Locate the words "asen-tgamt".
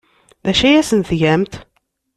0.81-1.53